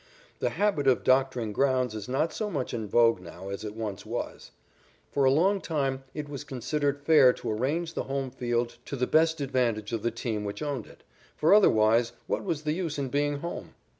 The 0.39 0.49
habit 0.49 0.87
of 0.87 1.03
doctoring 1.03 1.53
grounds 1.53 1.93
is 1.93 2.09
not 2.09 2.33
so 2.33 2.49
much 2.49 2.73
in 2.73 2.87
vogue 2.87 3.19
now 3.21 3.49
as 3.49 3.63
it 3.63 3.75
once 3.75 4.03
was. 4.03 4.49
For 5.11 5.25
a 5.25 5.31
long 5.31 5.61
time 5.61 6.03
it 6.15 6.27
was 6.27 6.43
considered 6.43 7.03
fair 7.03 7.33
to 7.33 7.51
arrange 7.51 7.93
the 7.93 8.05
home 8.05 8.31
field 8.31 8.77
to 8.85 8.95
the 8.95 9.05
best 9.05 9.41
advantage 9.41 9.93
of 9.93 10.01
the 10.01 10.09
team 10.09 10.43
which 10.43 10.63
owned 10.63 10.87
it, 10.87 11.03
for 11.37 11.53
otherwise 11.53 12.13
what 12.25 12.43
was 12.43 12.63
the 12.63 12.73
use 12.73 12.97
in 12.97 13.09
being 13.09 13.41
home? 13.41 13.75